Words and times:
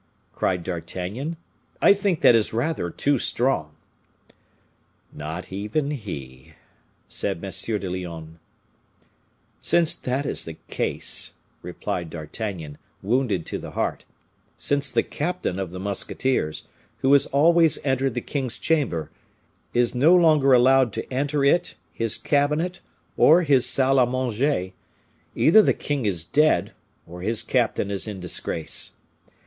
cried 0.33 0.63
D'Artagnan. 0.63 1.37
"I 1.79 1.93
think 1.93 2.21
that 2.21 2.33
is 2.33 2.53
rather 2.53 2.89
too 2.89 3.19
strong." 3.19 3.75
"Not 5.13 5.53
even 5.53 5.91
he," 5.91 6.55
said 7.07 7.37
M. 7.37 7.51
de 7.51 7.87
Lyonne. 7.87 8.39
"Since 9.61 9.93
that 9.93 10.25
is 10.25 10.43
the 10.43 10.55
case," 10.69 11.35
replied 11.61 12.09
D'Artagnan, 12.09 12.79
wounded 13.03 13.45
to 13.45 13.59
the 13.59 13.73
heart; 13.77 14.05
"since 14.57 14.91
the 14.91 15.03
captain 15.03 15.59
of 15.59 15.69
the 15.69 15.79
musketeers, 15.79 16.63
who 17.01 17.13
has 17.13 17.27
always 17.27 17.77
entered 17.83 18.15
the 18.15 18.21
king's 18.21 18.57
chamber, 18.57 19.11
is 19.71 19.93
no 19.93 20.15
longer 20.15 20.51
allowed 20.51 20.93
to 20.93 21.07
enter 21.13 21.43
it, 21.45 21.75
his 21.93 22.17
cabinet, 22.17 22.81
or 23.17 23.43
his 23.43 23.67
salle 23.67 23.99
a 23.99 24.09
manger, 24.09 24.71
either 25.35 25.61
the 25.61 25.75
king 25.75 26.07
is 26.07 26.23
dead, 26.23 26.73
or 27.05 27.21
his 27.21 27.43
captain 27.43 27.91
is 27.91 28.07
in 28.07 28.19
disgrace. 28.19 28.93